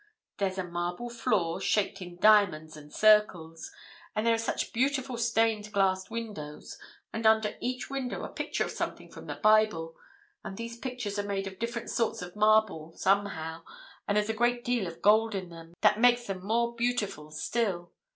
There's 0.39 0.57
a 0.57 0.63
marble 0.63 1.11
floor 1.11 1.61
shaped 1.61 2.01
in 2.01 2.17
diamonds 2.17 2.75
and 2.75 2.91
circles, 2.91 3.69
and 4.15 4.25
there 4.25 4.33
are 4.33 4.37
such 4.39 4.73
beautiful 4.73 5.15
stained 5.15 5.71
glass 5.71 6.09
windows, 6.09 6.79
and 7.13 7.27
under 7.27 7.55
each 7.59 7.91
window 7.91 8.23
a 8.23 8.29
picture 8.29 8.63
of 8.63 8.71
something 8.71 9.11
from 9.11 9.27
the 9.27 9.35
Bible, 9.35 9.95
and 10.43 10.57
these 10.57 10.75
pictures 10.75 11.19
are 11.19 11.23
made 11.23 11.45
of 11.45 11.59
different 11.59 11.91
sorts 11.91 12.23
of 12.23 12.35
marble, 12.35 12.93
somehow, 12.97 13.61
and 14.07 14.17
there's 14.17 14.27
a 14.27 14.33
great 14.33 14.65
deal 14.65 14.87
of 14.87 15.03
gold 15.03 15.35
in 15.35 15.49
them, 15.49 15.75
that 15.81 15.99
makes 15.99 16.25
them 16.25 16.43
more 16.43 16.73
beautiful 16.75 17.29
still. 17.29 17.91